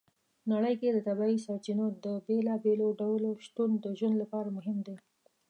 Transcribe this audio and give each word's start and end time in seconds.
نړۍ 0.51 0.73
کې 0.81 0.89
د 0.91 0.99
طبیعي 1.07 1.37
سرچینو 1.45 1.85
د 2.05 2.05
بېلابېلو 2.27 2.87
ډولو 3.01 3.29
شتون 3.45 3.69
د 3.83 3.85
ژوند 3.97 4.15
لپاره 4.23 4.49
مهم 4.57 4.77
دی. 4.87 4.95